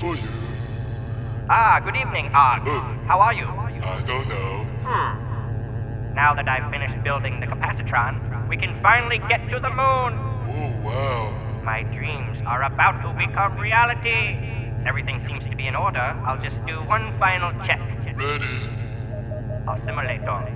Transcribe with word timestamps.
for 0.00 0.16
you. 0.16 0.28
Ah, 1.50 1.78
good 1.84 1.94
evening, 1.94 2.30
Art. 2.32 2.62
Oh. 2.64 2.80
How 3.06 3.20
are 3.20 3.34
you? 3.34 3.44
I 3.44 4.00
don't 4.06 4.26
know. 4.28 4.64
Hmm. 4.80 6.14
Now 6.14 6.32
that 6.34 6.48
I've 6.48 6.70
finished 6.72 7.04
building 7.04 7.38
the 7.38 7.46
capacitron, 7.46 8.48
we 8.48 8.56
can 8.56 8.80
finally 8.82 9.18
get 9.28 9.44
to 9.50 9.60
the 9.60 9.68
moon. 9.68 10.16
Oh, 10.48 10.72
wow. 10.82 11.60
My 11.62 11.82
dreams 11.82 12.38
are 12.46 12.62
about 12.64 13.02
to 13.02 13.12
become 13.12 13.58
reality. 13.58 14.40
Everything 14.88 15.22
seems 15.28 15.44
to 15.50 15.56
be 15.56 15.66
in 15.66 15.76
order. 15.76 16.00
I'll 16.24 16.40
just 16.42 16.56
do 16.66 16.80
one 16.88 17.12
final 17.18 17.52
check. 17.66 17.80
Ready? 18.16 18.56
Oscillator. 19.68 20.48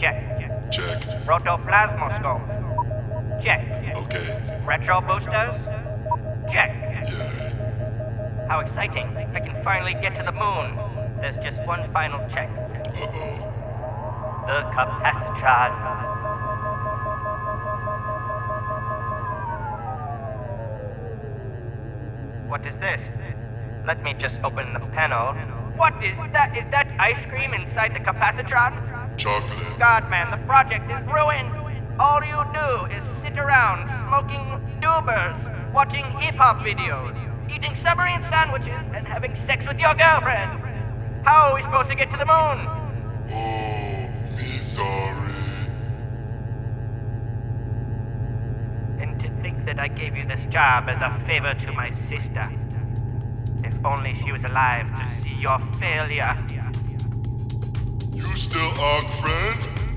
Check. 0.00 0.18
Check. 0.72 1.02
Protoplasmoscope. 1.24 2.42
Check. 3.44 3.62
Okay. 3.94 4.60
Retro 4.66 5.00
boosters. 5.00 5.54
Check. 6.52 6.74
Yay. 7.06 7.49
How 8.50 8.58
exciting. 8.58 9.06
I 9.32 9.38
can 9.38 9.62
finally 9.62 9.94
get 9.94 10.16
to 10.16 10.24
the 10.24 10.32
moon. 10.32 10.74
There's 11.20 11.36
just 11.36 11.64
one 11.68 11.88
final 11.92 12.18
check. 12.34 12.50
The 14.48 14.66
capacitron. 14.74 15.70
What 22.48 22.66
is 22.66 22.74
this? 22.80 23.00
Let 23.86 24.02
me 24.02 24.14
just 24.14 24.34
open 24.42 24.72
the 24.72 24.80
panel. 24.80 25.34
What 25.76 25.94
is 26.02 26.16
that? 26.32 26.56
Is 26.56 26.68
that 26.72 26.88
ice 26.98 27.24
cream 27.26 27.54
inside 27.54 27.94
the 27.94 28.00
capacitron? 28.00 29.16
Chocolate. 29.16 29.78
God, 29.78 30.10
man, 30.10 30.32
the 30.32 30.44
project 30.44 30.90
is 30.90 31.06
ruined. 31.06 31.54
All 32.00 32.20
you 32.24 32.42
do 32.52 32.86
is 32.92 33.04
sit 33.22 33.38
around 33.38 33.86
smoking 34.08 34.80
doobers, 34.82 35.38
watching 35.72 36.04
hip 36.18 36.34
hop 36.34 36.58
videos, 36.66 37.29
eating 37.54 37.74
submarine 37.82 38.22
sandwiches, 38.30 38.84
and 38.94 39.06
having 39.06 39.34
sex 39.46 39.66
with 39.66 39.78
your 39.78 39.94
girlfriend. 39.94 40.60
How 41.24 41.50
are 41.50 41.54
we 41.54 41.62
supposed 41.62 41.90
to 41.90 41.96
get 41.96 42.10
to 42.10 42.16
the 42.16 42.24
moon? 42.24 42.66
Oh, 43.32 44.08
me 44.36 44.58
sorry. 44.62 45.34
And 49.00 49.20
to 49.20 49.42
think 49.42 49.64
that 49.66 49.78
I 49.78 49.88
gave 49.88 50.16
you 50.16 50.26
this 50.26 50.40
job 50.50 50.88
as 50.88 51.00
a 51.00 51.24
favor 51.26 51.54
to 51.54 51.72
my 51.72 51.90
sister. 52.08 52.44
If 53.64 53.74
only 53.84 54.18
she 54.24 54.32
was 54.32 54.42
alive 54.44 54.86
to 54.96 55.22
see 55.22 55.34
your 55.34 55.58
failure. 55.78 56.36
You 58.14 58.36
still 58.36 58.72
arc 58.80 59.04
friend? 59.20 59.89